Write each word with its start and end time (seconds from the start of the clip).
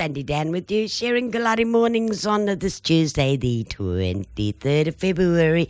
Sandy 0.00 0.22
Dann 0.22 0.50
with 0.50 0.70
you, 0.70 0.88
sharing 0.88 1.30
Goolarri 1.30 1.66
mornings 1.66 2.24
on 2.24 2.46
this 2.46 2.80
Tuesday, 2.80 3.36
the 3.36 3.64
23rd 3.64 4.86
of 4.86 4.96
February. 4.96 5.68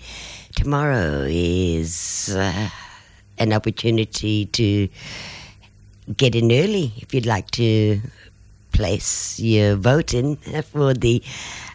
Tomorrow 0.54 1.26
is 1.29 2.32
uh, 2.32 2.69
an 3.38 3.53
opportunity 3.53 4.46
to 4.46 4.88
get 6.16 6.37
in 6.37 6.53
early 6.53 6.93
if 6.98 7.12
you'd 7.12 7.27
like 7.27 7.51
to 7.51 8.01
place 8.72 9.38
your 9.40 9.77
vote 9.77 10.15
in 10.15 10.37
for 10.37 10.94
the 10.94 11.22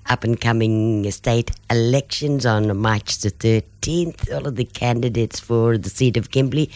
up 0.07 0.23
and 0.23 0.39
coming 0.39 1.09
state 1.11 1.51
elections 1.69 2.45
on 2.45 2.77
March 2.77 3.17
the 3.19 3.31
13th. 3.31 4.33
All 4.33 4.47
of 4.47 4.55
the 4.55 4.65
candidates 4.65 5.39
for 5.39 5.77
the 5.77 5.89
seat 5.89 6.17
of 6.17 6.31
Kimberley 6.31 6.69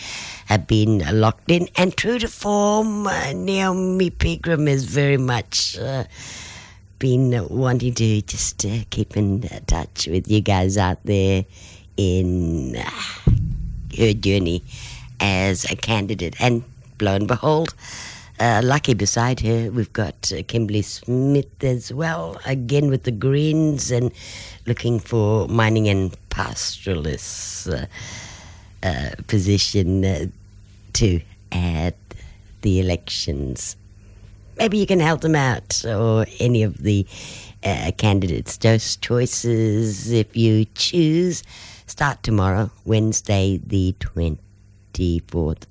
have 0.48 0.68
been 0.68 1.04
locked 1.20 1.52
in, 1.52 1.68
and 1.76 1.96
true 1.96 2.20
to 2.20 2.28
form, 2.28 3.08
uh, 3.08 3.34
Naomi 3.34 4.10
Pigram 4.10 4.68
has 4.68 4.84
very 4.86 5.18
much. 5.18 5.78
Uh, 5.78 6.06
been 7.00 7.48
wanting 7.50 7.94
to 7.94 8.22
just 8.24 8.66
uh, 8.66 8.80
keep 8.90 9.16
in 9.16 9.42
touch 9.68 10.08
with 10.08 10.30
you 10.30 10.42
guys 10.42 10.78
out 10.78 11.00
there 11.06 11.46
in 11.96 12.76
uh, 12.76 12.90
her 13.98 14.14
journey 14.14 14.62
as 15.20 15.64
a 15.72 15.76
candidate. 15.78 16.36
And 16.40 16.64
lo 17.00 17.16
and 17.16 17.28
behold, 17.28 17.74
uh, 18.40 18.62
lucky 18.64 18.94
beside 18.94 19.42
her, 19.42 19.70
we've 19.72 19.92
got 19.92 20.32
uh, 20.32 20.42
Kimberley 20.48 20.82
Smith 20.82 21.64
as 21.64 21.94
well, 21.94 22.40
again 22.46 22.90
with 22.90 23.04
the 23.04 23.12
Greens 23.12 23.92
and 23.92 24.12
looking 24.66 25.00
for 25.00 25.48
mining 25.48 25.88
and 25.88 26.16
pastoralist 26.30 27.68
uh, 27.74 27.86
uh, 28.82 29.12
position 29.28 30.06
uh, 30.06 30.26
to 30.94 31.22
add 31.52 31.96
the 32.62 32.80
elections. 32.80 33.76
Maybe 34.58 34.78
you 34.78 34.86
can 34.86 35.00
help 35.00 35.22
them 35.22 35.36
out, 35.36 35.84
or 35.86 36.26
any 36.40 36.64
of 36.64 36.84
the 36.84 37.06
uh, 37.64 37.92
candidates. 37.98 38.58
Those 38.58 38.96
choices, 38.98 40.12
if 40.12 40.36
you 40.36 40.66
choose, 40.76 41.44
start 41.88 42.24
tomorrow, 42.24 42.72
Wednesday, 42.86 43.60
the 43.66 43.96
24th. 44.00 45.64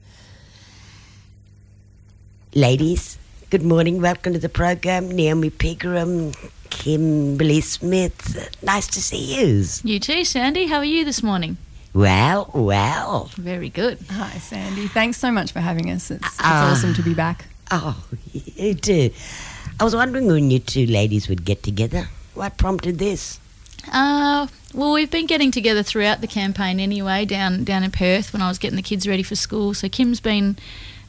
Ladies, 2.55 3.19
good 3.51 3.63
morning. 3.63 4.01
Welcome 4.01 4.33
to 4.33 4.39
the 4.39 4.49
program. 4.49 5.11
Naomi 5.11 5.51
Pigram, 5.51 6.35
Kimberley 6.71 7.61
Smith. 7.61 8.57
Nice 8.63 8.87
to 8.89 9.03
see 9.03 9.39
you. 9.39 9.65
You 9.85 10.01
too, 10.01 10.25
Sandy. 10.25 10.67
How 10.67 10.79
are 10.79 10.85
you 10.85 11.05
this 11.05 11.23
morning? 11.23 11.59
Well, 11.93 12.51
well. 12.55 13.31
Very 13.37 13.69
good. 13.69 13.99
Hi, 14.11 14.39
Sandy. 14.39 14.87
Thanks 14.89 15.19
so 15.19 15.31
much 15.31 15.53
for 15.53 15.61
having 15.61 15.91
us. 15.91 16.11
It's, 16.11 16.25
it's 16.27 16.37
Ah. 16.41 16.73
awesome 16.73 16.95
to 16.95 17.03
be 17.03 17.15
back. 17.15 17.47
Oh, 17.71 18.03
you 18.33 18.75
too. 18.75 19.11
I 19.81 19.85
was 19.85 19.95
wondering 19.95 20.27
when 20.27 20.51
you 20.51 20.59
two 20.59 20.87
ladies 20.87 21.29
would 21.29 21.45
get 21.45 21.63
together. 21.63 22.09
What 22.35 22.57
prompted 22.57 22.99
this? 22.99 23.41
Uh, 23.93 24.47
well, 24.75 24.93
we've 24.93 25.11
been 25.11 25.27
getting 25.27 25.51
together 25.51 25.83
throughout 25.83 26.21
the 26.21 26.27
campaign 26.27 26.79
anyway, 26.81 27.25
down 27.25 27.65
down 27.65 27.85
in 27.85 27.91
Perth 27.91 28.33
when 28.33 28.43
I 28.43 28.49
was 28.49 28.59
getting 28.59 28.77
the 28.77 28.83
kids 28.83 29.07
ready 29.09 29.23
for 29.23 29.35
school. 29.35 29.73
So 29.75 29.89
Kim's 29.89 30.21
been 30.21 30.57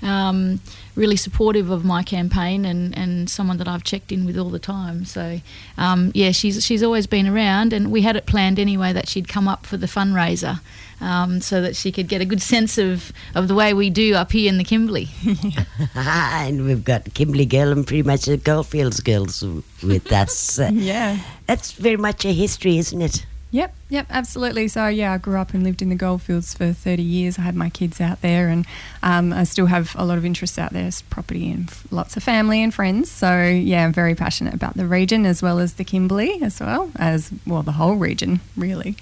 um, 0.02 0.62
really 1.00 1.16
supportive 1.16 1.72
of 1.72 1.86
my 1.86 2.04
campaign 2.04 2.66
and, 2.66 2.96
and 2.96 3.30
someone 3.30 3.58
that 3.58 3.68
I've 3.68 3.84
checked 3.84 4.12
in 4.12 4.26
with 4.26 4.38
all 4.38 4.50
the 4.50 4.60
time. 4.60 5.06
So 5.06 5.40
um, 5.78 6.12
yeah, 6.14 6.32
she's 6.32 6.64
she's 6.64 6.84
always 6.84 7.08
been 7.08 7.26
around, 7.26 7.74
and 7.74 7.90
we 7.90 8.02
had 8.02 8.16
it 8.18 8.26
planned 8.26 8.60
anyway 8.60 8.92
that 8.94 9.08
she'd 9.08 9.28
come 9.28 9.48
up 9.48 9.66
for 9.66 9.78
the 9.78 9.88
fundraiser. 9.88 10.60
Um, 11.02 11.40
so 11.40 11.62
that 11.62 11.78
she 11.78 11.94
could 11.94 12.10
get 12.10 12.20
a 12.20 12.26
good 12.26 12.42
sense 12.42 12.78
of, 12.78 13.14
of 13.34 13.48
the 13.48 13.56
way 13.56 13.74
we 13.74 13.90
do 13.90 14.16
up 14.16 14.34
here 14.34 14.50
in 14.50 14.58
the 14.58 14.66
Kimberley. 14.66 15.08
and 15.96 16.66
we've 16.66 16.84
got 16.84 17.14
Kimberley 17.14 17.46
Girl 17.46 17.72
and 17.72 17.88
pretty 17.88 18.04
much 18.04 18.26
the 18.26 18.36
Goldfields 18.36 19.00
girls 19.00 19.42
with 19.82 20.12
us. 20.12 20.60
Yeah. 20.74 21.20
That's 21.48 21.72
very 21.72 21.96
much 21.96 22.26
a 22.26 22.34
history, 22.34 22.80
isn't 22.80 23.02
it? 23.02 23.26
Yep, 23.52 23.74
yep, 23.90 24.06
absolutely. 24.12 24.68
So, 24.68 24.88
yeah, 24.88 25.14
I 25.14 25.18
grew 25.18 25.38
up 25.40 25.56
and 25.56 25.64
lived 25.64 25.82
in 25.82 25.90
the 25.90 25.96
goldfields 25.96 26.54
for 26.54 26.72
30 26.72 27.02
years. 27.02 27.40
I 27.40 27.42
had 27.42 27.56
my 27.56 27.70
kids 27.70 28.00
out 28.00 28.22
there, 28.22 28.48
and 28.48 28.66
um, 29.02 29.34
I 29.34 29.44
still 29.44 29.66
have 29.66 29.96
a 29.98 30.06
lot 30.06 30.20
of 30.20 30.26
interests 30.26 30.60
out 30.60 30.72
there, 30.72 30.86
it's 30.86 31.02
property 31.02 31.50
and 31.50 31.68
f- 31.68 31.88
lots 31.90 32.16
of 32.16 32.22
family 32.22 32.62
and 32.62 32.72
friends. 32.72 33.10
So, 33.10 33.42
yeah, 33.42 33.86
I'm 33.86 33.94
very 33.94 34.14
passionate 34.14 34.54
about 34.54 34.76
the 34.76 34.86
region 34.86 35.26
as 35.26 35.42
well 35.42 35.58
as 35.58 35.74
the 35.74 35.84
Kimberley, 35.84 36.40
as 36.44 36.60
well 36.60 36.92
as, 36.98 37.32
well, 37.48 37.64
the 37.64 37.72
whole 37.72 37.96
region, 37.96 38.40
really. 38.56 38.96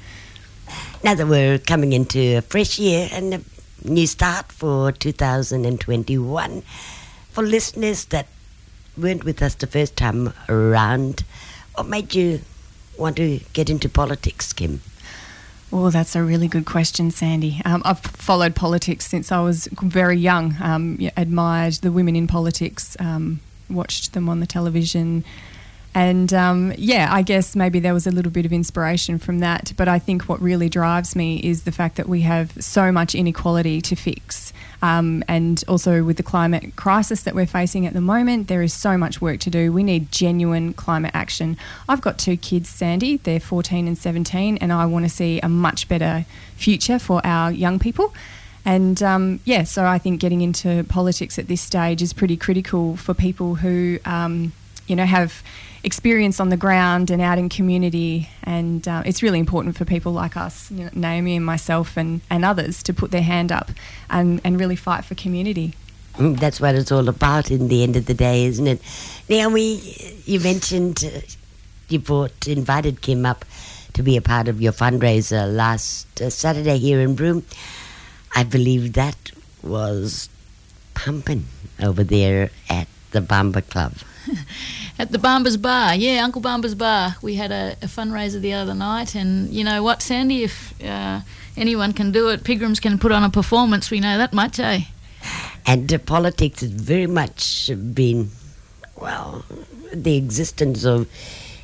Now 1.04 1.14
that 1.16 1.28
we're 1.28 1.60
coming 1.60 1.92
into 1.92 2.38
a 2.38 2.42
fresh 2.42 2.80
year 2.80 3.10
and 3.12 3.34
a 3.34 3.42
new 3.84 4.08
start 4.08 4.54
for 4.54 4.94
2021, 4.94 6.62
for 7.32 7.44
listeners 7.44 8.06
that 8.06 8.28
weren't 8.98 9.26
with 9.26 9.42
us 9.42 9.56
the 9.56 9.68
first 9.68 9.98
time 9.98 10.34
around, 10.48 11.26
what 11.76 11.88
made 11.88 12.16
you 12.16 12.40
want 12.98 13.18
to 13.18 13.40
get 13.54 13.70
into 13.70 13.90
politics, 13.90 14.54
Kim? 14.54 14.82
Oh, 15.72 15.90
that's 15.90 16.16
a 16.16 16.24
really 16.24 16.48
good 16.48 16.66
question, 16.66 17.12
Sandy. 17.12 17.62
Um, 17.66 17.82
I've 17.84 18.00
followed 18.00 18.56
politics 18.56 19.06
since 19.06 19.32
I 19.32 19.42
was 19.42 19.68
very 19.74 20.18
young. 20.18 20.56
Um, 20.62 20.98
admired 21.18 21.74
the 21.76 21.92
women 21.92 22.16
in 22.16 22.26
politics, 22.26 22.96
um, 23.00 23.42
watched 23.70 24.14
them 24.14 24.30
on 24.30 24.40
the 24.40 24.48
television, 24.48 25.26
and 25.98 26.32
um, 26.32 26.74
yeah, 26.78 27.08
I 27.12 27.24
guess 27.24 27.56
maybe 27.56 27.80
there 27.80 27.96
was 27.96 28.06
a 28.06 28.12
little 28.12 28.32
bit 28.32 28.46
of 28.46 28.54
inspiration 28.54 29.18
from 29.18 29.40
that. 29.40 29.74
But 29.76 29.88
I 29.88 29.98
think 29.98 30.30
what 30.30 30.40
really 30.40 30.70
drives 30.70 31.16
me 31.16 31.38
is 31.38 31.64
the 31.64 31.72
fact 31.72 31.96
that 31.96 32.08
we 32.08 32.22
have 32.22 32.52
so 32.64 32.92
much 32.92 33.16
inequality 33.16 33.82
to 33.82 33.96
fix. 33.96 34.54
Um, 34.84 35.24
and 35.28 35.64
also 35.68 36.04
with 36.04 36.18
the 36.18 36.24
climate 36.24 36.76
crisis 36.76 37.24
that 37.24 37.34
we're 37.34 37.48
facing 37.48 37.88
at 37.88 37.94
the 37.94 38.02
moment, 38.02 38.48
there 38.48 38.62
is 38.62 38.74
so 38.74 38.96
much 38.96 39.22
work 39.22 39.40
to 39.40 39.50
do. 39.50 39.74
We 39.74 39.82
need 39.82 40.12
genuine 40.12 40.74
climate 40.74 41.16
action. 41.16 41.58
I've 41.90 42.02
got 42.02 42.20
two 42.20 42.38
kids, 42.38 42.70
Sandy, 42.70 43.18
they're 43.18 43.40
14 43.40 43.88
and 43.88 43.98
17, 43.98 44.58
and 44.58 44.72
I 44.72 44.86
want 44.86 45.06
to 45.06 45.10
see 45.10 45.40
a 45.40 45.50
much 45.50 45.90
better 45.90 46.28
future 46.58 47.00
for 47.00 47.26
our 47.26 47.52
young 47.52 47.80
people. 47.80 48.14
And 48.64 49.02
um, 49.02 49.40
yeah, 49.46 49.64
so 49.64 49.84
I 49.84 49.98
think 49.98 50.22
getting 50.22 50.42
into 50.42 50.84
politics 50.84 51.40
at 51.40 51.48
this 51.48 51.62
stage 51.62 52.04
is 52.04 52.14
pretty 52.14 52.38
critical 52.38 52.98
for 52.98 53.16
people 53.16 53.56
who, 53.56 53.98
um, 54.06 54.52
you 54.88 54.96
know, 54.96 55.06
have 55.06 55.44
experience 55.84 56.40
on 56.40 56.50
the 56.50 56.58
ground 56.58 57.12
and 57.12 57.22
out 57.22 57.38
in 57.38 57.50
community. 57.50 58.30
And 58.44 58.88
uh, 58.88 59.04
it's 59.06 59.22
really 59.22 59.40
important 59.40 59.78
for 59.78 59.86
people 59.86 60.12
like 60.12 60.36
us, 60.36 60.72
you 60.72 60.86
know, 60.86 60.90
Naomi 60.94 61.36
and 61.36 61.46
myself 61.46 61.98
and, 61.98 62.22
and 62.30 62.44
others, 62.44 62.82
to 62.84 62.94
put 62.94 63.12
their 63.12 63.22
hand 63.22 63.52
up 63.52 63.72
and, 64.10 64.42
and 64.44 64.60
really 64.60 64.76
fight 64.76 65.06
for 65.06 65.16
community. 65.16 65.74
Mm, 66.16 66.40
That's 66.40 66.60
what 66.60 66.76
it's 66.76 66.92
all 66.92 67.08
about 67.08 67.52
in 67.52 67.68
the 67.68 67.84
end 67.84 67.96
of 67.96 68.06
the 68.08 68.14
day, 68.14 68.46
isn't 68.46 68.68
it? 68.68 68.82
Naomi, 69.30 69.80
you 70.26 70.40
mentioned 70.40 71.04
uh, 71.06 71.20
you 71.90 72.00
brought, 72.00 72.48
invited 72.48 73.02
Kim 73.02 73.26
up 73.26 73.46
to 73.94 74.04
be 74.04 74.18
a 74.18 74.22
part 74.22 74.48
of 74.48 74.62
your 74.62 74.74
fundraiser 74.74 75.54
last 75.54 76.22
uh, 76.22 76.30
Saturday 76.30 76.78
here 76.78 77.00
in 77.00 77.16
Broome. 77.16 77.44
I 78.36 78.44
believe 78.44 78.94
that 78.94 79.32
was 79.64 80.30
pumping 80.94 81.46
over 81.82 82.04
there 82.04 82.50
at 82.70 82.88
the 83.12 83.22
Bamba 83.22 83.68
Club. 83.70 83.94
At 85.00 85.12
the 85.12 85.20
Bamba's 85.20 85.58
Bar, 85.58 85.96
yeah, 85.96 86.24
Uncle 86.24 86.42
Bamba's 86.42 86.76
Bar. 86.76 87.16
We 87.22 87.36
had 87.36 87.52
a, 87.52 87.76
a 87.82 87.88
fundraiser 87.88 88.42
the 88.42 88.54
other 88.54 88.74
night, 88.74 89.16
and 89.16 89.50
you 89.50 89.64
know 89.64 89.84
what, 89.84 90.02
Sandy? 90.02 90.44
If 90.44 90.74
uh, 90.84 91.22
anyone 91.56 91.94
can 91.94 92.12
do 92.12 92.30
it, 92.30 92.44
Pigrams 92.44 92.82
can 92.82 92.98
put 92.98 93.12
on 93.12 93.24
a 93.24 93.30
performance. 93.30 93.92
We 93.92 94.00
know 94.00 94.18
that 94.18 94.34
much, 94.34 94.60
eh? 94.60 94.82
And 95.66 95.94
uh, 95.94 95.98
politics 96.00 96.62
has 96.62 96.72
very 96.72 97.08
much 97.08 97.70
been, 97.94 98.32
well, 98.96 99.44
the 99.94 100.16
existence 100.16 100.86
of 100.86 101.08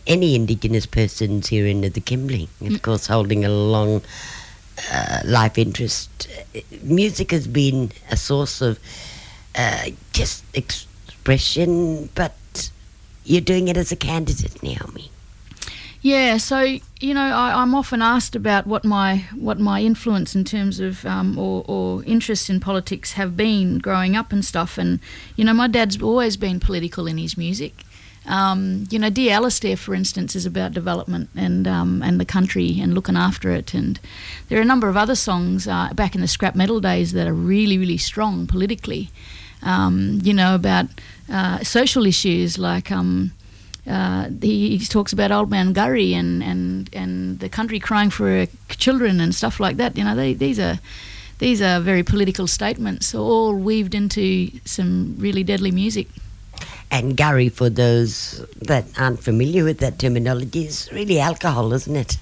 any 0.06 0.36
Indigenous 0.36 0.86
persons 0.86 1.48
here 1.48 1.66
in 1.66 1.82
the 1.82 2.02
Kimberley, 2.02 2.50
of 2.62 2.82
course, 2.82 3.08
holding 3.08 3.46
a 3.46 3.50
long 3.50 4.02
uh, 4.92 5.20
life 5.26 5.58
interest. 5.58 6.28
Music 6.82 7.32
has 7.32 7.48
been 7.48 7.92
a 8.12 8.18
source 8.18 8.62
of 8.62 8.80
uh, 9.56 9.90
just 10.12 10.44
expression, 10.54 12.10
but 12.16 12.34
you're 13.24 13.42
doing 13.42 13.68
it 13.68 13.78
as 13.78 13.92
a 13.92 13.96
candidate, 13.96 14.62
Naomi. 14.62 15.10
Yeah, 16.04 16.36
so 16.36 16.60
you 17.00 17.14
know, 17.14 17.22
I, 17.22 17.62
I'm 17.62 17.74
often 17.74 18.02
asked 18.02 18.36
about 18.36 18.68
what 18.68 18.84
my 18.84 19.24
what 19.36 19.58
my 19.58 19.82
influence 19.82 20.36
in 20.36 20.44
terms 20.44 20.82
of 20.82 21.06
um, 21.06 21.40
or, 21.40 21.64
or 21.66 22.04
interest 22.04 22.50
in 22.50 22.60
politics 22.60 23.14
have 23.14 23.38
been 23.38 23.80
growing 23.80 24.18
up 24.18 24.34
and 24.34 24.44
stuff. 24.44 24.78
And 24.78 25.00
you 25.38 25.46
know, 25.46 25.54
my 25.54 25.68
dad's 25.68 26.02
always 26.02 26.36
been 26.36 26.60
political 26.60 27.08
in 27.08 27.18
his 27.18 27.38
music. 27.38 27.84
Um, 28.26 28.86
you 28.90 29.00
know, 29.00 29.10
Dear 29.10 29.34
Alistair, 29.34 29.78
for 29.78 29.94
instance, 29.94 30.36
is 30.36 30.46
about 30.46 30.74
development 30.74 31.30
and 31.38 31.66
um, 31.70 32.02
and 32.04 32.20
the 32.20 32.26
country 32.26 32.82
and 32.82 32.94
looking 32.94 33.16
after 33.16 33.52
it. 33.52 33.74
And 33.74 33.98
there 34.50 34.60
are 34.60 34.62
a 34.62 34.66
number 34.66 34.90
of 34.90 34.98
other 34.98 35.16
songs 35.16 35.70
uh, 35.70 35.94
back 35.94 36.16
in 36.16 36.22
the 36.22 36.28
scrap 36.28 36.54
metal 36.54 36.82
days 36.82 37.14
that 37.14 37.28
are 37.28 37.34
really, 37.34 37.78
really 37.78 37.98
strong 37.98 38.46
politically. 38.46 39.10
Um, 39.64 40.20
you 40.24 40.34
know, 40.34 40.56
about 40.56 40.88
uh, 41.32 41.60
social 41.64 42.06
issues 42.06 42.58
like. 42.58 42.92
Um, 42.92 43.32
uh, 43.86 44.30
he, 44.42 44.78
he 44.78 44.86
talks 44.86 45.12
about 45.12 45.30
old 45.30 45.50
man 45.50 45.74
Gurry 45.74 46.14
and, 46.14 46.42
and, 46.42 46.90
and 46.94 47.40
the 47.40 47.50
country 47.50 47.80
crying 47.82 48.10
for 48.10 48.46
children 48.70 49.20
and 49.20 49.36
stuff 49.36 49.60
like 49.60 49.76
that. 49.76 49.98
You 49.98 50.06
know, 50.06 50.16
they, 50.16 50.34
these 50.34 50.58
are 50.58 50.80
these 51.40 51.62
are 51.62 51.82
very 51.82 52.04
political 52.04 52.48
statements, 52.48 53.14
all 53.14 53.54
weaved 53.54 53.94
into 53.94 54.50
some 54.64 55.16
really 55.18 55.44
deadly 55.44 55.72
music. 55.72 56.08
And 56.90 57.18
Gary, 57.18 57.50
for 57.50 57.70
those 57.70 58.46
that 58.62 58.86
aren't 58.98 59.22
familiar 59.22 59.66
with 59.66 59.80
that 59.80 60.00
terminology, 60.00 60.66
is 60.66 60.90
really 60.94 61.20
alcohol, 61.20 61.74
isn't 61.74 61.96
it? 61.96 62.18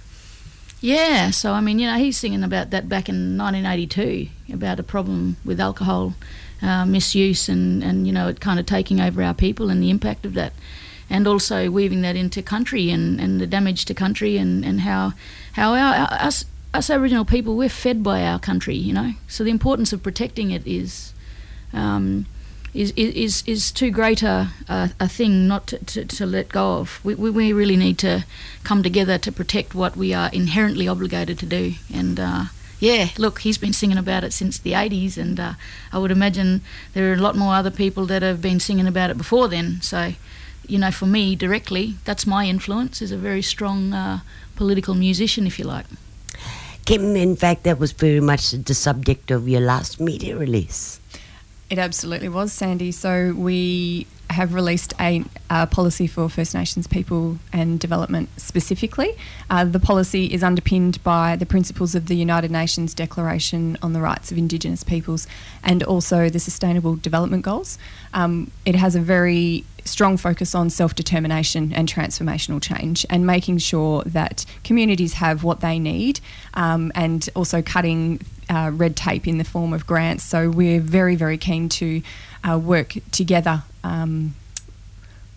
Yeah, 0.80 1.30
so 1.30 1.52
I 1.52 1.62
mean, 1.62 1.78
you 1.78 1.86
know, 1.86 1.98
he's 1.98 2.18
singing 2.18 2.44
about 2.44 2.72
that 2.72 2.90
back 2.90 3.10
in 3.10 3.38
1982 3.38 4.30
about 4.54 4.80
a 4.80 4.84
problem 4.84 5.38
with 5.46 5.60
alcohol 5.60 6.16
uh, 6.62 6.86
misuse 6.86 7.50
and, 7.50 7.84
and, 7.84 8.06
you 8.06 8.14
know, 8.14 8.28
it 8.28 8.40
kind 8.40 8.60
of 8.60 8.66
taking 8.66 9.00
over 9.00 9.24
our 9.24 9.34
people 9.34 9.70
and 9.70 9.82
the 9.82 9.90
impact 9.90 10.26
of 10.26 10.34
that. 10.34 10.54
And 11.10 11.28
also 11.28 11.70
weaving 11.70 12.02
that 12.02 12.16
into 12.16 12.42
country 12.42 12.90
and, 12.90 13.20
and 13.20 13.42
the 13.42 13.48
damage 13.48 13.86
to 13.86 13.94
country 13.94 14.38
and, 14.38 14.64
and 14.64 14.82
how, 14.82 15.14
how 15.54 15.74
our, 15.74 16.08
us, 16.12 16.46
us 16.74 16.90
Aboriginal 16.90 17.26
people, 17.26 17.58
we're 17.58 17.70
fed 17.70 18.04
by 18.04 18.24
our 18.24 18.40
country, 18.40 18.76
you 18.76 18.94
know. 18.94 19.14
So 19.28 19.44
the 19.44 19.52
importance 19.52 19.92
of 19.92 20.04
protecting 20.04 20.52
it 20.52 20.66
is. 20.66 21.14
Um, 21.74 22.26
is, 22.74 22.92
is, 22.92 23.44
is 23.46 23.72
too 23.72 23.92
great 23.92 24.24
a, 24.24 24.50
a, 24.70 24.92
a 25.00 25.08
thing 25.08 25.48
not 25.48 25.68
to, 25.68 25.78
to, 25.86 26.06
to, 26.06 26.26
let 26.26 26.48
go 26.50 26.78
of. 26.78 27.04
We, 27.04 27.16
we, 27.16 27.30
we, 27.30 27.54
really 27.54 27.76
need 27.76 27.98
to 28.00 28.26
come 28.64 28.82
together 28.82 29.18
to 29.18 29.32
protect 29.32 29.76
what 29.76 29.98
we 29.98 30.14
are 30.14 30.30
inherently 30.32 30.88
obligated 30.88 31.38
to 31.40 31.46
do. 31.46 31.74
And 31.94 32.18
uh, 32.18 32.46
yeah, 32.82 33.10
look, 33.20 33.40
he's 33.42 33.60
been 33.60 33.74
singing 33.74 34.00
about 34.00 34.24
it 34.24 34.34
since 34.34 34.58
the 34.58 34.72
80s, 34.72 35.16
and 35.16 35.40
uh, 35.40 35.54
I 35.94 36.00
would 36.00 36.10
imagine 36.10 36.62
there 36.94 37.12
are 37.12 37.14
a 37.14 37.22
lot 37.22 37.38
more 37.38 37.54
other 37.54 37.70
people 37.70 38.08
that 38.08 38.24
have 38.24 38.42
been 38.42 38.60
singing 38.60 38.88
about 38.88 39.12
it 39.12 39.18
before 39.18 39.48
then. 39.48 39.82
So, 39.82 40.14
you 40.68 40.80
know, 40.80 40.90
for 40.90 41.06
me 41.06 41.36
directly, 41.36 41.96
that's 42.06 42.26
my 42.26 42.48
influence, 42.48 43.00
is 43.00 43.12
a 43.12 43.18
very 43.18 43.44
strong 43.44 43.94
uh, 43.94 44.22
political 44.56 44.96
musician, 44.96 45.46
if 45.46 45.60
you 45.60 45.66
like. 45.66 45.86
Kim, 46.86 47.16
in 47.16 47.36
fact, 47.36 47.64
that 47.66 47.78
was 47.78 47.92
very 47.92 48.20
much 48.20 48.50
the 48.52 48.74
subject 48.74 49.30
of 49.30 49.48
your 49.48 49.62
last 49.62 50.00
media 50.00 50.36
release. 50.36 51.00
It 51.70 51.78
absolutely 51.78 52.30
was, 52.30 52.52
Sandy. 52.52 52.92
So 52.92 53.36
we 53.38 54.08
have 54.32 54.54
released 54.54 54.94
a, 55.00 55.24
a, 55.50 55.68
policy 55.68 56.08
for 56.08 56.30
First 56.30 56.54
Nations 56.54 56.88
people 56.88 57.38
and 57.52 57.80
development 57.80 58.30
specifically. 58.38 59.16
Uh, 59.50 59.66
the 59.66 59.80
policy 59.80 60.26
is 60.26 60.44
underpinned 60.44 61.04
by 61.04 61.36
the 61.36 61.46
principles 61.46 61.96
of 61.96 62.08
the 62.08 62.16
United 62.16 62.52
Nations 62.52 62.94
Declaration 62.94 63.78
on 63.82 63.94
the 63.94 64.02
Rights 64.02 64.32
of 64.32 64.38
Indigenous 64.38 64.84
Peoples 64.84 65.28
and 65.64 65.84
also 65.84 66.30
the 66.30 66.40
Sustainable 66.40 66.96
Development 66.96 67.44
Goals. 67.44 67.78
Um, 68.14 68.52
it 68.66 68.76
has 68.76 68.96
a 68.96 69.02
very 69.02 69.66
strong 69.86 70.18
focus 70.18 70.54
on 70.54 70.70
self 70.70 70.96
determination 70.96 71.74
and 71.74 71.88
transformational 71.88 72.62
change 72.62 73.06
and 73.10 73.26
making 73.26 73.58
sure 73.58 74.04
that 74.06 74.46
communities 74.64 75.14
have 75.14 75.44
what 75.44 75.62
they 75.62 75.80
need 75.80 76.20
um, 76.54 76.92
and 76.96 77.30
also 77.36 77.62
cutting 77.62 78.22
uh, 78.50 78.72
red 78.74 78.96
tape 78.96 79.28
in 79.28 79.38
the 79.38 79.44
form 79.44 79.74
of 79.74 79.88
grants. 79.88 80.24
So 80.24 80.50
we're 80.50 80.82
very, 80.82 81.16
very 81.16 81.38
keen 81.38 81.70
to 81.70 82.02
uh, 82.48 82.58
work 82.58 82.96
together. 83.12 83.64
Um, 83.84 84.36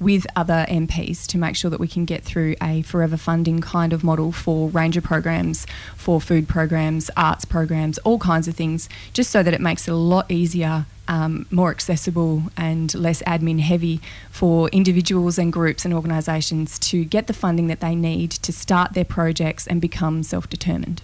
with 0.00 0.26
other 0.34 0.66
MPs 0.68 1.26
to 1.28 1.38
make 1.38 1.56
sure 1.56 1.70
that 1.70 1.80
we 1.80 1.88
can 1.88 2.04
get 2.04 2.22
through 2.22 2.56
a 2.60 2.82
forever 2.82 3.16
funding 3.16 3.60
kind 3.60 3.92
of 3.92 4.02
model 4.02 4.32
for 4.32 4.68
ranger 4.68 5.00
programs, 5.00 5.66
for 5.96 6.20
food 6.20 6.48
programs, 6.48 7.10
arts 7.16 7.44
programs, 7.44 7.98
all 7.98 8.18
kinds 8.18 8.48
of 8.48 8.54
things, 8.54 8.88
just 9.12 9.30
so 9.30 9.42
that 9.42 9.54
it 9.54 9.60
makes 9.60 9.86
it 9.86 9.92
a 9.92 9.96
lot 9.96 10.30
easier, 10.30 10.86
um, 11.06 11.46
more 11.50 11.70
accessible, 11.70 12.44
and 12.56 12.94
less 12.94 13.22
admin 13.22 13.60
heavy 13.60 14.00
for 14.30 14.68
individuals 14.70 15.38
and 15.38 15.52
groups 15.52 15.84
and 15.84 15.94
organisations 15.94 16.78
to 16.78 17.04
get 17.04 17.26
the 17.26 17.32
funding 17.32 17.68
that 17.68 17.80
they 17.80 17.94
need 17.94 18.30
to 18.30 18.52
start 18.52 18.94
their 18.94 19.04
projects 19.04 19.66
and 19.66 19.80
become 19.80 20.22
self 20.22 20.48
determined. 20.48 21.02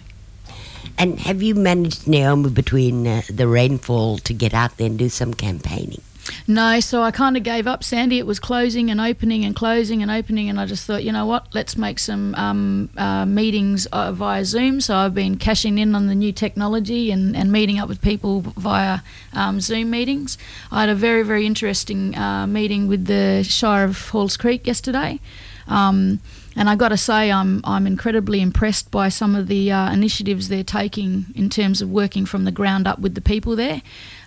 And 0.97 1.19
have 1.21 1.41
you 1.41 1.55
managed, 1.55 2.07
Naomi, 2.07 2.49
between 2.49 3.07
uh, 3.07 3.21
the 3.29 3.47
rainfall 3.47 4.17
to 4.19 4.33
get 4.33 4.53
out 4.53 4.77
there 4.77 4.87
and 4.87 4.99
do 4.99 5.09
some 5.09 5.33
campaigning? 5.33 6.01
No, 6.47 6.79
so 6.79 7.01
I 7.01 7.11
kind 7.11 7.37
of 7.37 7.43
gave 7.43 7.67
up, 7.67 7.83
Sandy. 7.83 8.19
It 8.19 8.25
was 8.25 8.39
closing 8.39 8.89
and 8.89 8.99
opening 8.99 9.45
and 9.45 9.55
closing 9.55 10.01
and 10.01 10.11
opening, 10.11 10.49
and 10.49 10.59
I 10.59 10.65
just 10.65 10.85
thought, 10.85 11.03
you 11.03 11.11
know 11.11 11.25
what, 11.25 11.47
let's 11.53 11.77
make 11.77 11.99
some 11.99 12.35
um, 12.35 12.89
uh, 12.97 13.25
meetings 13.25 13.85
uh, 13.87 14.11
via 14.11 14.43
Zoom. 14.45 14.81
So 14.81 14.95
I've 14.95 15.13
been 15.13 15.37
cashing 15.37 15.77
in 15.77 15.95
on 15.95 16.07
the 16.07 16.15
new 16.15 16.31
technology 16.31 17.11
and, 17.11 17.35
and 17.35 17.51
meeting 17.51 17.79
up 17.79 17.87
with 17.87 18.01
people 18.01 18.41
via 18.41 18.99
um, 19.33 19.61
Zoom 19.61 19.89
meetings. 19.89 20.37
I 20.71 20.81
had 20.81 20.89
a 20.89 20.95
very, 20.95 21.23
very 21.23 21.45
interesting 21.45 22.17
uh, 22.17 22.47
meeting 22.47 22.87
with 22.87 23.05
the 23.05 23.43
Shire 23.43 23.85
of 23.85 24.09
Halls 24.09 24.37
Creek 24.37 24.67
yesterday. 24.67 25.19
Um, 25.67 26.19
and 26.55 26.69
I 26.69 26.75
got 26.75 26.89
to 26.89 26.97
say, 26.97 27.31
I'm 27.31 27.61
I'm 27.63 27.87
incredibly 27.87 28.41
impressed 28.41 28.91
by 28.91 29.09
some 29.09 29.35
of 29.35 29.47
the 29.47 29.71
uh, 29.71 29.91
initiatives 29.93 30.49
they're 30.49 30.63
taking 30.63 31.27
in 31.33 31.49
terms 31.49 31.81
of 31.81 31.89
working 31.89 32.25
from 32.25 32.43
the 32.43 32.51
ground 32.51 32.87
up 32.87 32.99
with 32.99 33.15
the 33.15 33.21
people 33.21 33.55
there. 33.55 33.81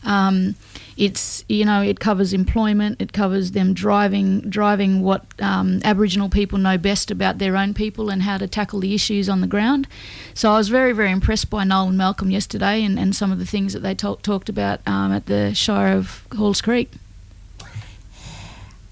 Um, 0.04 0.54
it's 0.96 1.44
you 1.48 1.64
know 1.64 1.82
it 1.82 2.00
covers 2.00 2.32
employment, 2.32 3.00
it 3.00 3.12
covers 3.12 3.52
them 3.52 3.74
driving 3.74 4.40
driving 4.42 5.02
what 5.02 5.24
um, 5.40 5.80
Aboriginal 5.84 6.28
people 6.28 6.58
know 6.58 6.78
best 6.78 7.10
about 7.10 7.38
their 7.38 7.56
own 7.56 7.74
people 7.74 8.10
and 8.10 8.22
how 8.22 8.38
to 8.38 8.46
tackle 8.46 8.80
the 8.80 8.94
issues 8.94 9.28
on 9.28 9.40
the 9.40 9.46
ground. 9.46 9.86
So 10.34 10.50
I 10.50 10.58
was 10.58 10.68
very 10.68 10.92
very 10.92 11.10
impressed 11.10 11.50
by 11.50 11.64
Noel 11.64 11.88
and 11.88 11.98
Malcolm 11.98 12.30
yesterday 12.30 12.82
and, 12.84 12.98
and 12.98 13.14
some 13.14 13.32
of 13.32 13.38
the 13.38 13.46
things 13.46 13.72
that 13.72 13.80
they 13.80 13.94
talk, 13.94 14.22
talked 14.22 14.48
about 14.48 14.80
um, 14.86 15.12
at 15.12 15.26
the 15.26 15.54
Shire 15.54 15.96
of 15.96 16.26
Halls 16.36 16.60
Creek. 16.60 16.90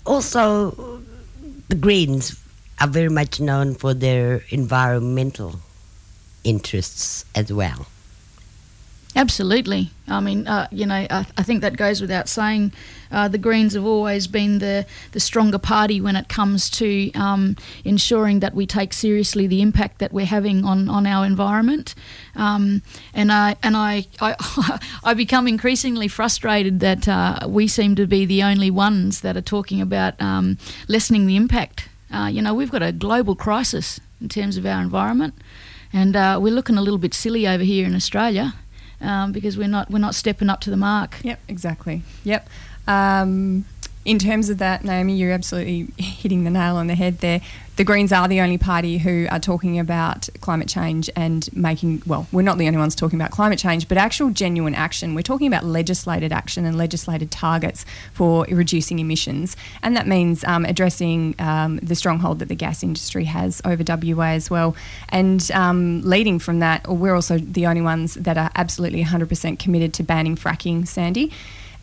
Also, 0.05 1.01
the 1.69 1.77
Greens 1.77 2.39
are 2.81 2.89
very 2.89 3.09
much 3.09 3.41
known 3.41 3.75
for 3.75 3.95
their 3.95 4.43
environmental 4.51 5.61
interests 6.43 7.25
as 7.35 7.53
well. 7.53 7.87
Absolutely. 9.15 9.91
I 10.09 10.21
mean, 10.21 10.47
uh, 10.47 10.69
you 10.71 10.87
know, 10.87 10.95
I, 10.95 11.27
I, 11.37 11.43
think 11.43 11.61
that 11.61 11.77
goes 11.77 12.01
without 12.01 12.29
saying. 12.31 12.73
Uh, 13.11 13.29
the 13.29 13.37
Greens 13.37 13.75
have 13.75 13.85
always 13.85 14.27
been 14.27 14.59
the, 14.59 14.87
the 15.13 15.21
stronger 15.21 15.59
party 15.59 16.01
when 16.01 16.17
it 16.17 16.31
comes 16.31 16.71
to 16.71 17.13
um, 17.13 17.57
ensuring 17.85 18.41
that 18.41 18.55
we 18.55 18.67
take 18.67 18.95
seriously 18.95 19.47
the 19.47 19.61
impact 19.61 19.99
that 19.99 20.15
we're 20.15 20.25
having 20.25 20.65
on, 20.65 20.89
on 20.89 21.07
our 21.07 21.27
environment. 21.27 21.95
Um, 22.37 22.81
and 23.13 23.31
I 23.31 23.57
and 23.63 23.77
I, 23.77 24.07
I, 24.19 24.81
I 25.05 25.13
become 25.13 25.47
increasingly 25.47 26.09
frustrated 26.09 26.81
that 26.81 27.07
uh, 27.07 27.41
we 27.47 27.69
seem 27.69 27.95
to 27.97 28.07
be 28.07 28.25
the 28.25 28.43
only 28.43 28.71
ones 28.71 29.21
that 29.21 29.37
are 29.37 29.43
talking 29.43 29.83
about 29.83 30.21
um, 30.23 30.57
lessening 30.89 31.27
the 31.27 31.37
impact 31.37 31.91
uh, 32.13 32.27
you 32.27 32.43
know, 32.43 32.53
we've 32.53 32.71
got 32.71 32.83
a 32.83 32.93
global 32.93 33.35
crisis 33.35 33.99
in 34.21 34.29
terms 34.29 34.57
of 34.57 34.67
our 34.67 34.83
environment, 34.83 35.35
and 35.93 36.15
uh, 36.15 36.39
we're 36.41 36.53
looking 36.53 36.77
a 36.77 36.83
little 36.83 36.99
bit 36.99 37.15
silly 37.15 37.47
over 37.47 37.65
here 37.65 37.87
in 37.87 37.95
Australia 37.95 38.55
um, 39.03 39.33
because 39.33 39.57
we're 39.57 39.69
not 39.69 39.91
we're 39.91 39.99
not 39.99 40.15
stepping 40.15 40.49
up 40.49 40.61
to 40.63 40.71
the 40.71 40.77
mark. 40.77 41.17
Yep, 41.23 41.41
exactly. 41.49 42.03
Yep. 42.25 42.49
Um, 42.87 43.65
in 44.05 44.19
terms 44.19 44.51
of 44.51 44.59
that, 44.59 44.85
Naomi, 44.85 45.15
you're 45.15 45.33
absolutely 45.33 45.89
hitting 46.03 46.45
the 46.45 46.51
nail 46.51 46.77
on 46.77 46.87
the 46.87 46.95
head 46.95 47.19
there. 47.19 47.41
The 47.77 47.85
Greens 47.85 48.13
are 48.13 48.29
the 48.29 48.43
only 48.43 48.59
party 48.59 48.99
who 48.99 49.27
are 49.31 49.39
talking 49.39 49.79
about 49.79 50.29
climate 50.43 50.69
change 50.69 51.09
and 51.17 51.49
making, 51.55 52.03
well, 52.07 52.27
we're 52.31 52.43
not 52.43 52.59
the 52.59 52.67
only 52.67 52.79
ones 52.79 52.95
talking 52.95 53.19
about 53.19 53.31
climate 53.31 53.59
change, 53.59 53.89
but 53.89 53.97
actual 53.97 54.29
genuine 54.29 54.75
action. 54.75 55.15
We're 55.15 55.23
talking 55.23 55.47
about 55.47 55.65
legislated 55.65 56.33
action 56.33 56.67
and 56.67 56.77
legislated 56.77 57.31
targets 57.31 57.87
for 58.13 58.45
reducing 58.51 58.99
emissions. 58.99 59.57
And 59.83 59.97
that 59.97 60.07
means 60.07 60.45
um, 60.45 60.67
addressing 60.67 61.35
um, 61.39 61.79
the 61.79 61.95
stronghold 61.95 62.41
that 62.41 62.49
the 62.49 62.55
gas 62.55 62.83
industry 62.83 63.25
has 63.25 63.63
over 63.65 63.83
WA 63.83 64.33
as 64.33 64.51
well. 64.51 64.77
And 65.09 65.51
um, 65.53 66.03
leading 66.03 66.39
from 66.39 66.59
that, 66.59 66.87
we're 66.87 67.15
also 67.15 67.39
the 67.39 67.67
only 67.67 67.81
ones 67.81 68.15
that 68.15 68.37
are 68.37 68.51
absolutely 68.55 69.03
100% 69.03 69.59
committed 69.59 69.95
to 69.95 70.03
banning 70.03 70.37
fracking, 70.37 70.87
Sandy. 70.87 71.33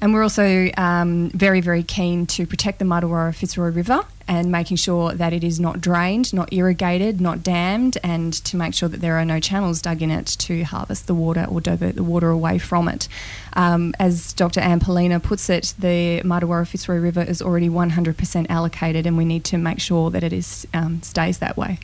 And 0.02 0.14
we're 0.14 0.24
also 0.24 0.70
um, 0.78 1.30
very, 1.32 1.60
very 1.60 1.84
keen 1.84 2.26
to 2.28 2.48
protect 2.48 2.80
the 2.80 2.86
Martuwarra 2.86 3.36
Fitzroy 3.36 3.70
River 3.70 4.06
and 4.30 4.52
making 4.52 4.78
sure 4.78 5.12
that 5.14 5.34
it 5.34 5.44
is 5.44 5.60
not 5.60 5.82
drained, 5.82 6.34
not 6.34 6.54
irrigated, 6.54 7.20
not 7.20 7.44
dammed, 7.44 7.98
and 8.02 8.32
to 8.46 8.56
make 8.56 8.74
sure 8.74 8.88
that 8.88 9.02
there 9.02 9.16
are 9.16 9.26
no 9.26 9.40
channels 9.40 9.82
dug 9.82 10.02
in 10.02 10.10
it 10.10 10.28
to 10.28 10.64
harvest 10.64 11.08
the 11.08 11.14
water 11.14 11.46
or 11.50 11.60
divert 11.60 11.96
the 11.96 12.04
water 12.04 12.30
away 12.30 12.60
from 12.60 12.88
it. 12.88 13.10
Um, 13.54 13.94
as 14.00 14.32
Dr. 14.34 14.62
Anne 14.62 14.80
Poelina 14.80 15.22
puts 15.22 15.50
it, 15.50 15.74
the 15.78 16.22
Martuwarra 16.24 16.66
Fitzroy 16.66 16.98
River 16.98 17.22
is 17.22 17.42
already 17.42 17.70
100% 17.70 18.46
allocated, 18.50 19.06
and 19.06 19.18
we 19.18 19.26
need 19.26 19.44
to 19.46 19.58
make 19.58 19.80
sure 19.80 20.10
that 20.12 20.24
it 20.24 20.32
is 20.32 20.66
um, 20.74 21.02
stays 21.02 21.40
that 21.40 21.58
way. 21.58 21.80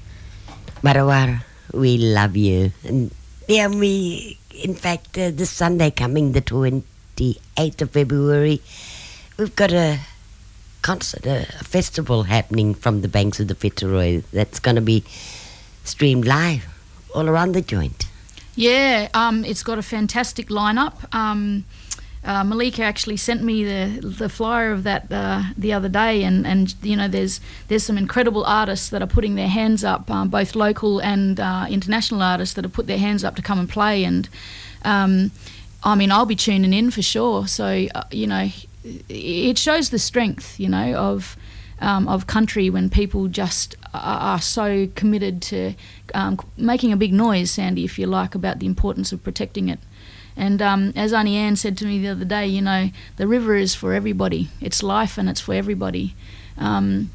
Martuwarra, 0.82 1.44
we 1.74 1.98
love 1.98 2.38
you. 2.38 2.72
And 2.86 3.12
yeah, 3.48 3.68
we, 3.68 4.38
in 4.54 4.76
fact, 4.76 5.18
uh, 5.18 5.32
this 5.32 5.50
Sunday 5.50 5.92
coming, 5.92 6.32
the 6.32 6.42
20 7.16 7.40
28th 7.58 7.82
of 7.82 7.92
February, 7.92 8.62
we've 9.38 9.56
got 9.56 9.72
a 9.72 10.00
concert, 10.82 11.26
a, 11.26 11.42
a 11.60 11.64
festival 11.64 12.24
happening 12.24 12.74
from 12.74 13.02
the 13.02 13.08
banks 13.08 13.40
of 13.40 13.48
the 13.48 13.56
Fitzroy 13.56 14.22
that's 14.32 14.60
going 14.60 14.76
to 14.76 14.82
be 14.82 15.04
streamed 15.84 16.26
live 16.26 16.66
all 17.14 17.28
around 17.30 17.54
the 17.54 17.62
joint. 17.62 18.08
Yeah, 18.56 19.10
um, 19.14 19.44
it's 19.44 19.64
got 19.64 19.78
a 19.78 19.82
fantastic 19.82 20.48
lineup. 20.48 21.14
Um, 21.14 21.66
uh, 22.24 22.44
Malika 22.44 22.82
actually 22.82 23.18
sent 23.18 23.44
me 23.44 23.64
the 23.64 24.00
the 24.02 24.30
flyer 24.30 24.72
of 24.72 24.84
that 24.84 25.12
uh, 25.12 25.44
the 25.56 25.74
other 25.74 25.90
day, 25.90 26.24
and, 26.24 26.48
and 26.48 26.74
you 26.82 26.96
know 26.96 27.08
there's 27.08 27.40
there's 27.68 27.84
some 27.84 27.98
incredible 27.98 28.44
artists 28.46 28.90
that 28.90 29.02
are 29.02 29.08
putting 29.08 29.36
their 29.36 29.50
hands 29.50 29.84
up, 29.84 30.10
um, 30.10 30.30
both 30.30 30.56
local 30.56 31.00
and 31.00 31.40
uh, 31.40 31.68
international 31.70 32.24
artists 32.24 32.56
that 32.56 32.64
have 32.64 32.74
put 32.74 32.88
their 32.88 32.98
hands 32.98 33.24
up 33.24 33.36
to 33.36 33.44
come 33.44 33.60
and 33.60 33.70
play, 33.70 34.04
and 34.04 34.28
um, 34.84 35.32
I 35.86 35.94
mean, 35.94 36.12
I'll 36.12 36.26
be 36.26 36.36
tuning 36.36 36.74
in 36.74 36.90
for 36.90 37.04
sure. 37.04 37.48
So, 37.48 37.88
uh, 37.94 38.04
you 38.12 38.26
know, 38.26 38.50
it 38.84 39.58
shows 39.58 39.92
the 39.92 40.00
strength, 40.00 40.60
you 40.60 40.68
know, 40.68 40.96
of 40.96 41.38
um, 41.80 42.08
of 42.08 42.26
country 42.26 42.70
when 42.70 42.90
people 42.90 43.28
just 43.28 43.76
are, 43.94 44.40
so 44.40 44.88
committed 44.96 45.42
to 45.42 45.74
um, 46.14 46.40
making 46.58 46.94
a 46.94 46.98
big 46.98 47.14
noise, 47.14 47.52
Sandy, 47.52 47.84
if 47.84 48.00
you 48.00 48.08
like, 48.08 48.34
about 48.34 48.60
the 48.60 48.66
importance 48.66 49.12
of 49.12 49.24
protecting 49.24 49.68
it. 49.70 49.80
And 50.38 50.62
um, 50.62 50.94
as 50.96 51.14
Auntie 51.14 51.36
Anne 51.36 51.58
said 51.58 51.78
to 51.78 51.86
me 51.86 52.00
the 52.00 52.10
other 52.10 52.26
day, 52.26 52.48
you 52.48 52.62
know, 52.62 52.90
the 53.18 53.28
river 53.28 53.56
is 53.56 53.76
for 53.76 53.94
everybody. 53.94 54.50
It's 54.62 54.82
life 54.82 55.18
and 55.18 55.30
it's 55.30 55.42
for 55.42 55.54
everybody. 55.54 56.16
Um, 56.58 57.12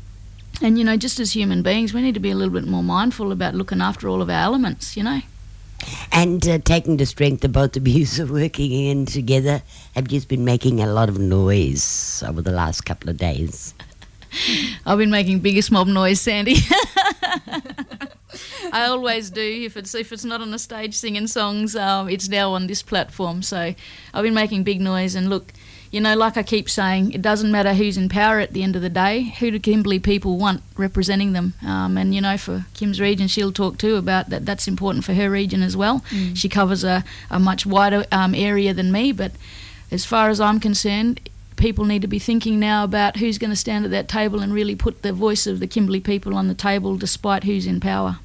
and 0.62 0.79
you 0.79 0.85
know, 0.85 0.97
just 0.97 1.21
as 1.21 1.33
human 1.33 1.62
beings, 1.62 1.95
we 1.95 2.03
need 2.03 2.15
to 2.15 2.21
be 2.21 2.31
a 2.31 2.35
little 2.35 2.53
bit 2.53 2.67
more 2.67 2.83
mindful 2.83 3.33
about 3.33 3.55
looking 3.55 3.81
after 3.81 4.09
all 4.09 4.23
of 4.23 4.29
our 4.29 4.43
elements. 4.43 4.97
You 4.97 5.05
know. 5.05 5.21
And 6.13 6.47
uh, 6.47 6.59
taking 6.59 6.97
the 6.97 7.07
strength 7.07 7.45
of 7.45 7.53
both 7.53 7.77
of 7.77 7.87
you 7.87 8.07
working 8.31 8.73
in 8.73 9.07
together, 9.07 9.63
have 9.95 10.09
just 10.09 10.29
been 10.29 10.45
making 10.45 10.81
a 10.81 10.87
lot 10.87 11.09
of 11.09 11.19
noise 11.19 12.23
over 12.27 12.43
the 12.43 12.53
last 12.53 12.83
couple 12.83 13.11
of 13.11 13.17
days. 13.17 13.75
I've 14.87 14.99
been 14.99 15.11
making 15.11 15.41
biggest 15.41 15.73
mob 15.73 15.87
noise, 15.87 16.21
Sandy. 16.21 16.57
I 18.73 18.85
always 18.87 19.31
do. 19.31 19.43
If 19.43 19.77
it's 19.77 19.95
if 19.95 20.13
it's 20.13 20.25
not 20.25 20.41
on 20.41 20.51
the 20.51 20.59
stage 20.59 20.95
singing 20.95 21.27
songs, 21.27 21.75
um, 21.75 22.09
it's 22.09 22.29
now 22.29 22.53
on 22.53 22.67
this 22.67 22.83
platform. 22.83 23.43
So 23.43 23.75
I've 24.15 24.23
been 24.23 24.35
making 24.35 24.63
big 24.65 24.81
noise. 24.81 25.15
And 25.15 25.29
look, 25.29 25.53
you 25.91 26.01
know, 26.01 26.15
like 26.15 26.37
I 26.37 26.45
keep 26.45 26.71
saying, 26.71 27.13
it 27.13 27.21
doesn't 27.21 27.51
matter 27.51 27.75
who's 27.75 27.97
in 27.97 28.09
power 28.09 28.39
at 28.39 28.53
the 28.53 28.63
end 28.63 28.77
of 28.77 28.83
the 28.83 28.89
day. 28.89 29.35
Who 29.41 29.51
do 29.51 29.59
Kimberley 29.59 29.99
people 29.99 30.39
want 30.39 30.63
representing 30.77 31.33
them? 31.33 31.55
Um, 31.67 31.99
and 31.99 32.15
you 32.15 32.21
know, 32.21 32.37
for 32.37 32.67
Kim's 32.75 33.01
region, 33.01 33.27
she'll 33.27 33.53
talk 33.53 33.77
too 33.77 33.97
about 33.97 34.31
that. 34.31 34.47
That's 34.47 34.69
important 34.69 35.05
for 35.05 35.15
her 35.15 35.29
region 35.29 35.63
as 35.63 35.77
well. 35.77 36.01
Mm. 36.11 36.37
She 36.37 36.49
covers 36.49 36.85
a, 36.85 37.05
a 37.29 37.41
much 37.41 37.67
wider 37.67 38.05
um, 38.13 38.35
area 38.37 38.73
than 38.73 38.93
me, 38.93 39.11
but 39.11 39.33
as 39.91 40.05
far 40.05 40.29
as 40.29 40.41
I'm 40.41 40.61
concerned, 40.61 41.29
people 41.57 41.85
need 41.85 42.03
to 42.03 42.09
be 42.09 42.21
thinking 42.21 42.61
now 42.61 42.85
about 42.85 43.17
who's 43.17 43.39
going 43.39 43.51
to 43.51 43.57
stand 43.57 43.85
at 43.85 43.91
that 43.91 44.09
table 44.09 44.41
and 44.41 44.55
really 44.55 44.77
put 44.77 45.03
the 45.03 45.13
voice 45.13 45.47
of 45.47 45.59
the 45.59 45.67
Kimberley 45.67 46.01
people 46.01 46.37
on 46.37 46.47
the 46.47 46.55
table 46.55 46.97
despite 46.97 47.45
who's 47.45 47.67
in 47.67 47.81
power. 47.81 48.19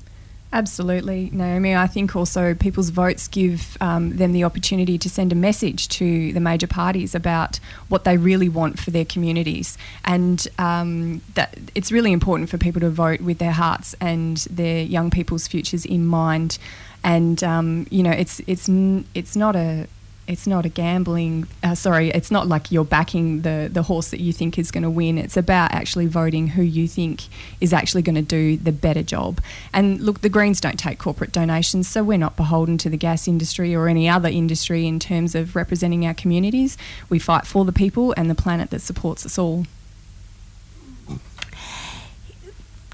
Absolutely, 0.55 1.29
Naomi. 1.33 1.75
I 1.75 1.85
think 1.85 2.15
also 2.15 2.53
people's 2.53 2.89
votes 2.89 3.27
give 3.27 3.75
um, 3.81 4.15
them 4.15 4.31
the 4.31 4.45
opportunity 4.45 4.97
to 4.97 5.09
send 5.09 5.33
a 5.33 5.35
message 5.35 5.89
to 5.89 6.31
the 6.31 6.39
major 6.39 6.65
parties 6.65 7.13
about 7.13 7.59
what 7.89 8.05
they 8.05 8.15
really 8.15 8.47
want 8.47 8.79
for 8.79 8.89
their 8.89 9.03
communities, 9.03 9.77
and 10.05 10.47
um, 10.57 11.21
that 11.33 11.57
it's 11.75 11.91
really 11.91 12.13
important 12.13 12.49
for 12.49 12.57
people 12.57 12.79
to 12.79 12.89
vote 12.89 13.19
with 13.19 13.37
their 13.37 13.51
hearts 13.51 13.95
and 13.99 14.37
their 14.49 14.81
young 14.81 15.09
people's 15.09 15.45
futures 15.45 15.83
in 15.83 16.05
mind. 16.05 16.57
And 17.03 17.43
um, 17.43 17.85
you 17.89 18.01
know, 18.01 18.11
it's 18.11 18.39
it's 18.47 18.69
it's 19.13 19.35
not 19.35 19.57
a 19.57 19.89
it's 20.27 20.47
not 20.47 20.65
a 20.65 20.69
gambling. 20.69 21.47
Uh, 21.63 21.75
sorry, 21.75 22.09
it's 22.09 22.31
not 22.31 22.47
like 22.47 22.71
you're 22.71 22.85
backing 22.85 23.41
the 23.41 23.69
the 23.71 23.83
horse 23.83 24.09
that 24.09 24.19
you 24.19 24.33
think 24.33 24.57
is 24.57 24.71
going 24.71 24.83
to 24.83 24.89
win. 24.89 25.17
It's 25.17 25.37
about 25.37 25.71
actually 25.71 26.07
voting 26.07 26.47
who 26.47 26.63
you 26.63 26.87
think 26.87 27.25
is 27.61 27.71
actually 27.73 28.01
going 28.01 28.15
to 28.15 28.23
do 28.23 28.57
the 28.57 28.71
better 28.71 29.03
job. 29.03 29.39
And 29.71 30.01
look, 30.01 30.21
the 30.21 30.29
Greens 30.29 30.59
don't 30.59 30.79
take 30.79 30.97
corporate 30.97 31.31
donations, 31.31 31.87
so 31.87 32.03
we're 32.03 32.17
not 32.17 32.35
beholden 32.35 32.77
to 32.79 32.89
the 32.89 32.97
gas 32.97 33.27
industry 33.27 33.75
or 33.75 33.87
any 33.87 34.09
other 34.09 34.29
industry 34.29 34.87
in 34.87 34.99
terms 34.99 35.35
of 35.35 35.55
representing 35.55 36.05
our 36.05 36.15
communities. 36.15 36.75
We 37.07 37.19
fight 37.19 37.45
for 37.45 37.63
the 37.63 37.73
people 37.73 38.13
and 38.17 38.29
the 38.29 38.35
planet 38.35 38.71
that 38.71 38.81
supports 38.81 39.25
us 39.25 39.37
all. 39.37 39.65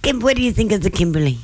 Kim, 0.01 0.19
what 0.19 0.35
do 0.35 0.41
you 0.41 0.51
think 0.51 0.71
of 0.71 0.81
the 0.81 0.89
Kimberley? 0.89 1.37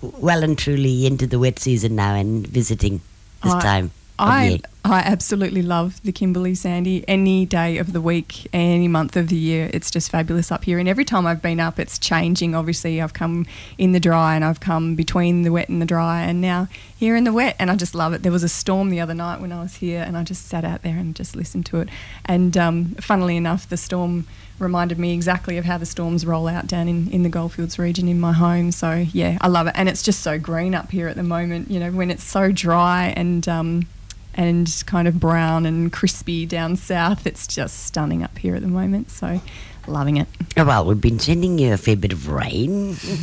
Well 0.00 0.44
and 0.44 0.56
truly 0.56 1.06
into 1.06 1.26
the 1.26 1.38
wet 1.38 1.58
season 1.58 1.96
now 1.96 2.14
and 2.14 2.46
visiting 2.46 3.00
this 3.42 3.54
time. 3.54 3.90
I 4.18 4.60
I 4.84 5.00
absolutely 5.00 5.62
love 5.62 6.00
the 6.04 6.12
Kimberley 6.12 6.54
Sandy 6.54 7.04
any 7.08 7.44
day 7.44 7.76
of 7.78 7.92
the 7.92 8.00
week, 8.00 8.46
any 8.52 8.86
month 8.86 9.16
of 9.16 9.28
the 9.28 9.36
year. 9.36 9.68
It's 9.74 9.90
just 9.90 10.10
fabulous 10.12 10.52
up 10.52 10.62
here. 10.62 10.78
And 10.78 10.88
every 10.88 11.04
time 11.04 11.26
I've 11.26 11.42
been 11.42 11.58
up, 11.58 11.80
it's 11.80 11.98
changing. 11.98 12.54
Obviously, 12.54 13.02
I've 13.02 13.12
come 13.12 13.46
in 13.78 13.92
the 13.92 13.98
dry 13.98 14.36
and 14.36 14.44
I've 14.44 14.60
come 14.60 14.94
between 14.94 15.42
the 15.42 15.50
wet 15.50 15.68
and 15.68 15.82
the 15.82 15.86
dry, 15.86 16.22
and 16.22 16.40
now 16.40 16.68
here 16.96 17.16
in 17.16 17.24
the 17.24 17.32
wet. 17.32 17.56
And 17.58 17.70
I 17.70 17.76
just 17.76 17.94
love 17.94 18.12
it. 18.12 18.22
There 18.22 18.32
was 18.32 18.44
a 18.44 18.48
storm 18.48 18.90
the 18.90 19.00
other 19.00 19.14
night 19.14 19.40
when 19.40 19.52
I 19.52 19.60
was 19.60 19.76
here, 19.76 20.02
and 20.06 20.16
I 20.16 20.22
just 20.22 20.46
sat 20.46 20.64
out 20.64 20.82
there 20.82 20.96
and 20.96 21.16
just 21.16 21.34
listened 21.34 21.66
to 21.66 21.80
it. 21.80 21.88
And 22.24 22.56
um, 22.56 22.94
funnily 23.00 23.36
enough, 23.36 23.68
the 23.68 23.76
storm 23.76 24.26
reminded 24.58 24.98
me 24.98 25.12
exactly 25.12 25.58
of 25.58 25.64
how 25.66 25.78
the 25.78 25.84
storms 25.84 26.24
roll 26.24 26.48
out 26.48 26.66
down 26.66 26.88
in, 26.88 27.10
in 27.10 27.22
the 27.24 27.28
Goldfields 27.28 27.78
region 27.78 28.08
in 28.08 28.18
my 28.18 28.32
home. 28.32 28.70
So, 28.72 29.04
yeah, 29.12 29.36
I 29.40 29.48
love 29.48 29.66
it. 29.66 29.74
And 29.76 29.88
it's 29.88 30.02
just 30.02 30.20
so 30.20 30.38
green 30.38 30.74
up 30.74 30.92
here 30.92 31.08
at 31.08 31.16
the 31.16 31.22
moment, 31.22 31.70
you 31.70 31.78
know, 31.78 31.90
when 31.90 32.10
it's 32.10 32.24
so 32.24 32.52
dry 32.52 33.12
and. 33.16 33.46
Um, 33.48 33.86
and 34.36 34.82
kind 34.86 35.08
of 35.08 35.18
brown 35.18 35.66
and 35.66 35.92
crispy 35.92 36.46
down 36.46 36.76
south. 36.76 37.26
It's 37.26 37.46
just 37.46 37.84
stunning 37.84 38.22
up 38.22 38.38
here 38.38 38.54
at 38.54 38.62
the 38.62 38.68
moment. 38.68 39.10
So 39.10 39.40
loving 39.86 40.18
it. 40.18 40.28
Oh, 40.56 40.64
well, 40.64 40.84
we've 40.84 41.00
been 41.00 41.18
sending 41.18 41.58
you 41.58 41.72
a 41.72 41.76
fair 41.76 41.96
bit 41.96 42.12
of 42.12 42.28
rain. 42.28 42.96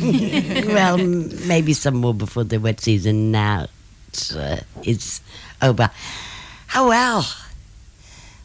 well, 0.66 0.98
maybe 0.98 1.72
some 1.72 1.96
more 1.96 2.14
before 2.14 2.44
the 2.44 2.58
wet 2.58 2.80
season 2.80 3.30
now 3.30 3.66
uh, 4.34 4.58
is 4.82 5.20
over. 5.62 5.90
Oh, 6.74 6.88
well. 6.88 7.26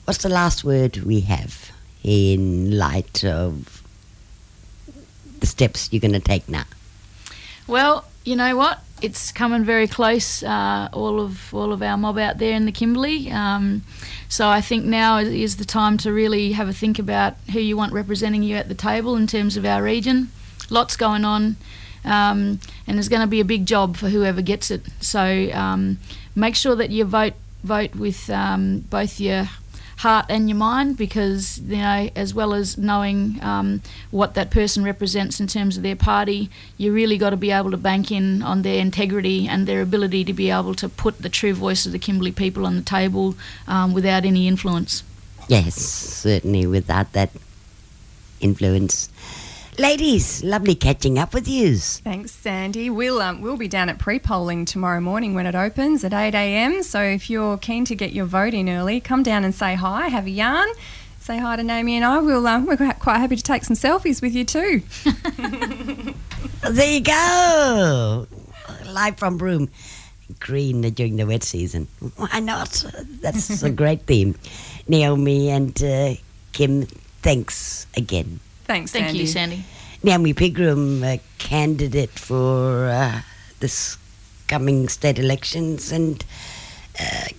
What's 0.05 0.23
the 0.23 0.29
last 0.29 0.63
word 0.63 0.97
we 0.97 1.19
have 1.21 1.71
in 2.03 2.77
light 2.77 3.23
of 3.23 3.83
the 5.39 5.45
steps 5.45 5.89
you're 5.91 5.99
going 5.99 6.13
to 6.13 6.19
take 6.19 6.49
now? 6.49 6.63
Well, 7.67 8.05
you 8.29 8.36
know 8.36 8.55
what? 8.55 8.79
it's 9.01 9.31
coming 9.31 9.63
very 9.63 9.88
close. 9.88 10.43
Uh, 10.43 10.89
all 10.93 11.19
of 11.19 11.53
all 11.53 11.71
of 11.71 11.81
our 11.81 11.98
mob 11.98 12.17
out 12.17 12.38
there 12.38 12.53
in 12.53 12.65
the 12.65 12.71
Kimberley. 12.71 13.31
Um, 13.31 13.83
so 14.27 14.48
I 14.48 14.62
think 14.62 14.86
now 14.86 15.17
is 15.17 15.57
the 15.57 15.65
time 15.65 15.98
to 16.00 16.12
really 16.12 16.51
have 16.53 16.67
a 16.67 16.74
think 16.74 17.00
about 17.00 17.36
who 17.53 17.59
you 17.59 17.77
want 17.77 17.93
representing 17.93 18.43
you 18.43 18.55
at 18.55 18.67
the 18.67 18.75
table 18.75 19.15
in 19.15 19.27
terms 19.27 19.57
of 19.57 19.65
our 19.65 19.81
region. 19.81 20.29
Lots 20.69 20.95
going 20.95 21.25
on, 21.25 21.55
um, 22.05 22.59
and 22.86 22.98
there's 22.98 23.09
going 23.09 23.21
to 23.21 23.27
be 23.27 23.39
a 23.39 23.45
big 23.45 23.65
job 23.65 23.98
for 23.98 24.09
whoever 24.09 24.41
gets 24.41 24.69
it. 24.69 24.83
So 25.00 25.50
um, 25.53 26.00
make 26.36 26.55
sure 26.55 26.75
that 26.75 26.89
you 26.89 27.05
vote 27.05 27.33
vote 27.63 27.95
with 27.95 28.29
um, 28.29 28.79
both 28.89 29.19
your 29.19 29.50
heart 30.00 30.25
and 30.29 30.48
your 30.48 30.58
mind 30.58 30.96
because 30.96 31.60
you 31.60 31.75
know 31.75 32.10
as 32.15 32.34
well 32.34 32.53
as 32.53 32.77
knowing 32.77 33.38
um, 33.41 33.82
what 34.12 34.34
that 34.34 34.50
person 34.50 34.82
represents 34.82 35.41
in 35.41 35.48
terms 35.48 35.75
of 35.75 35.84
their 35.84 35.96
party 35.96 36.50
you 36.77 36.94
really 36.94 37.18
got 37.18 37.32
to 37.32 37.38
be 37.38 37.51
able 37.51 37.70
to 37.70 37.75
bank 37.75 38.10
in 38.10 38.41
on 38.41 38.62
their 38.62 38.79
integrity 38.79 39.46
and 39.46 39.68
their 39.68 39.82
ability 39.82 40.24
to 40.24 40.32
be 40.32 40.50
able 40.50 40.74
to 40.74 40.88
put 40.88 41.22
the 41.22 41.27
true 41.27 41.53
voice 41.53 41.86
of 41.86 41.91
the 41.91 42.00
Kimberley 42.00 42.32
people 42.32 42.65
on 42.65 42.77
the 42.77 42.82
table 42.82 43.36
um, 43.68 43.94
without 43.94 44.24
any 44.24 44.48
influence. 44.48 45.03
Yes 45.50 45.75
certainly 45.75 46.65
without 46.65 47.12
that 47.12 47.32
influence 48.39 49.10
Ladies, 49.79 50.43
lovely 50.43 50.75
catching 50.75 51.17
up 51.17 51.33
with 51.33 51.48
you. 51.48 51.77
Thanks, 51.77 52.33
Sandy. 52.33 52.89
We'll 52.89 53.21
um, 53.21 53.39
we'll 53.39 53.55
be 53.55 53.69
down 53.69 53.88
at 53.88 53.98
pre-polling 53.98 54.65
tomorrow 54.65 55.00
morning 55.00 55.36
when 55.36 55.45
it 55.45 55.55
opens 55.55 56.03
at 56.03 56.12
8 56.12 56.36
a.m. 56.36 56.83
So 56.83 57.01
if 57.01 57.29
you're 57.29 57.57
keen 57.57 57.86
to 57.86 57.95
get 57.95 58.12
your 58.12 58.25
vote 58.25 58.53
in 58.53 58.67
early, 58.67 59.00
come 59.00 59.24
down 59.24 59.45
and 59.45 59.55
say 59.55 59.75
hi, 59.75 60.09
have 60.09 60.25
a 60.25 60.29
yarn, 60.29 60.67
say 61.19 61.38
hi 61.38 61.55
to 61.55 61.63
Naomi 61.63 61.95
and 61.95 62.03
I. 62.03 62.19
We'll 62.19 62.45
um, 62.45 62.65
we're 62.65 62.75
quite 62.75 63.19
happy 63.19 63.38
to 63.38 63.41
take 63.41 63.63
some 63.63 63.77
selfies 63.77 64.21
with 64.21 64.36
you 64.36 64.43
too. 64.43 64.81
there 66.69 66.91
you 66.91 67.00
go, 67.00 68.27
live 68.86 69.17
from 69.17 69.38
Broome. 69.38 69.69
Green 70.41 70.81
during 70.81 71.15
the 71.15 71.25
wet 71.25 71.43
season. 71.43 71.88
Why 72.17 72.41
not? 72.41 72.83
That's 73.21 73.63
a 73.63 73.69
great 73.69 74.01
theme. 74.01 74.36
Naomi 74.89 75.50
and 75.50 75.81
uh, 75.81 76.15
Kim, 76.51 76.86
thanks 77.21 77.88
again. 77.95 78.41
Thanks, 78.69 78.91
Thank 78.91 79.07
Sandy. 79.07 79.19
you, 79.21 79.25
Sandy. 79.25 79.63
Naomi 80.03 80.31
Pigram, 80.31 81.01
a 81.01 81.19
candidate 81.39 82.11
for 82.11 82.85
uh, 82.85 83.21
this 83.61 83.97
coming 84.47 84.88
state 84.88 85.17
elections, 85.17 85.91
and 85.91 86.23
uh, 86.99 87.29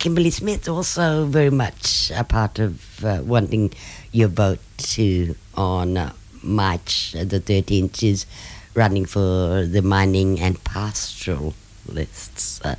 Kimberley 0.00 0.30
Smith 0.30 0.68
also 0.68 1.24
very 1.26 1.50
much 1.50 2.10
a 2.10 2.24
part 2.24 2.58
of 2.58 3.04
uh, 3.04 3.20
wanting 3.22 3.74
your 4.10 4.26
vote 4.26 4.58
too 4.76 5.36
on 5.54 5.96
uh, 5.96 6.12
March 6.42 7.12
the 7.12 7.38
13th. 7.38 7.94
She's 8.00 8.26
running 8.74 9.04
for 9.04 9.64
the 9.66 9.82
mining 9.82 10.40
and 10.40 10.62
pastoral 10.64 11.54
lists 11.86 12.60
uh, 12.64 12.74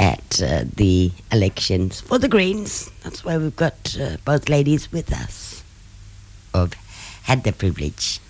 at 0.00 0.42
uh, 0.42 0.64
the 0.74 1.12
elections 1.30 2.00
for 2.00 2.18
the 2.18 2.26
Greens. 2.28 2.90
That's 3.04 3.24
why 3.24 3.38
we've 3.38 3.54
got 3.54 3.96
both 4.24 4.48
ladies 4.48 4.90
with 4.90 5.12
us 5.12 5.62
of 6.52 6.74
had 7.28 7.44
the 7.44 7.52
privilege 7.52 8.20